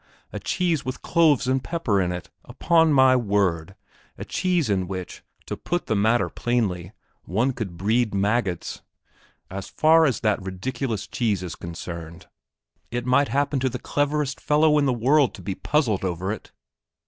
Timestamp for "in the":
14.79-14.91